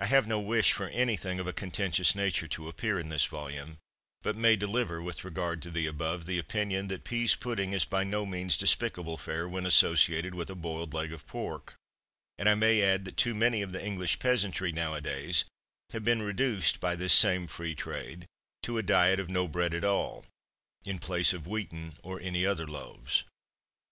I 0.00 0.06
have 0.06 0.26
no 0.26 0.40
wish 0.40 0.72
for 0.72 0.88
anything 0.88 1.38
of 1.38 1.46
a 1.46 1.52
contentious 1.52 2.16
nature 2.16 2.48
to 2.48 2.66
appear 2.66 2.98
in 2.98 3.10
this 3.10 3.26
volume; 3.26 3.78
but 4.22 4.34
may 4.34 4.56
deliver, 4.56 5.00
with 5.00 5.22
regard 5.24 5.62
to 5.62 5.70
the 5.70 5.86
above, 5.86 6.26
the 6.26 6.40
opinion 6.40 6.88
that 6.88 7.04
pease 7.04 7.36
pudding 7.36 7.72
is 7.72 7.84
by 7.84 8.02
no 8.02 8.26
means 8.26 8.56
despicable 8.56 9.16
fare, 9.16 9.48
when 9.48 9.64
associated 9.64 10.34
with 10.34 10.50
a 10.50 10.56
boiled 10.56 10.92
leg 10.94 11.12
of 11.12 11.28
pork; 11.28 11.76
and 12.38 12.48
I 12.48 12.56
may 12.56 12.82
add 12.82 13.04
that 13.04 13.16
too 13.16 13.36
many 13.36 13.62
of 13.62 13.70
the 13.70 13.80
English 13.80 14.18
peasantry, 14.18 14.72
nowadays, 14.72 15.44
have 15.90 16.02
been 16.02 16.22
reduced, 16.22 16.80
by 16.80 16.96
this 16.96 17.12
same 17.12 17.46
Free 17.46 17.76
Trade, 17.76 18.26
to 18.64 18.78
a 18.78 18.82
diet 18.82 19.20
of 19.20 19.30
no 19.30 19.46
bread 19.46 19.74
at 19.74 19.84
all, 19.84 20.26
in 20.84 20.98
place 20.98 21.32
of 21.32 21.46
wheaten, 21.46 21.92
or 22.02 22.18
any 22.20 22.44
other 22.44 22.66
loaves. 22.66 23.22